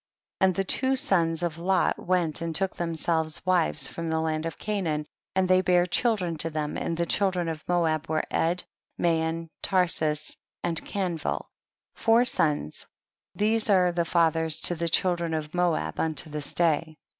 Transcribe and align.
And 0.39 0.55
the 0.55 0.63
two 0.63 0.95
sons 0.95 1.43
of 1.43 1.59
Lot 1.59 1.99
went 1.99 2.41
and 2.41 2.55
took 2.55 2.75
themselves 2.75 3.45
wives 3.45 3.87
from 3.87 4.09
the 4.09 4.19
land 4.19 4.47
of 4.47 4.57
Canaan, 4.57 5.05
and 5.35 5.47
they 5.47 5.61
bare 5.61 5.85
children 5.85 6.39
to 6.39 6.49
them, 6.49 6.75
and 6.75 6.97
the 6.97 7.05
children 7.05 7.47
of 7.47 7.61
Moab 7.69 8.09
were 8.09 8.23
Ed, 8.31 8.63
Mayon, 8.99 9.51
Tarsus, 9.61 10.35
and 10.63 10.83
Kanvil, 10.83 11.45
four 11.93 12.25
sons, 12.25 12.87
these 13.35 13.69
are 13.69 13.93
fathers 14.03 14.59
to 14.61 14.73
the 14.73 14.89
children 14.89 15.35
of 15.35 15.53
Moab 15.53 15.99
unto 15.99 16.31
this 16.31 16.55
day. 16.55 16.97